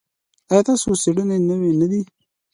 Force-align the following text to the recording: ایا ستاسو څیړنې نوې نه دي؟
ایا 0.51 0.61
ستاسو 0.65 0.91
څیړنې 1.01 1.37
نوې 1.49 1.71
نه 1.79 1.87
دي؟ 1.91 2.01